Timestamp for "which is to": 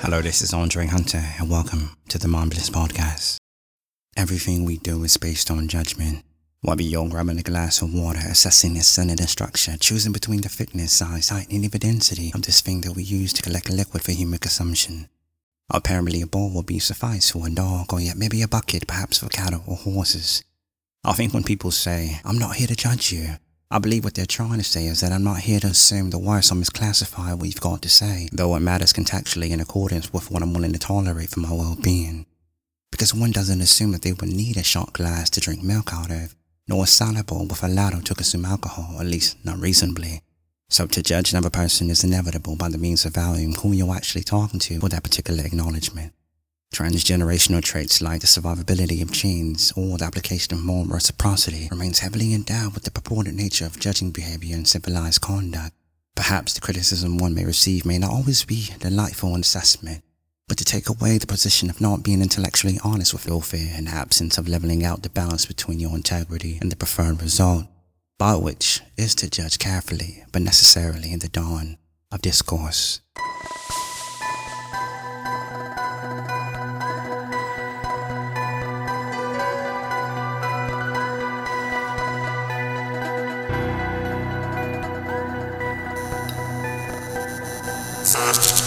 68.36-69.28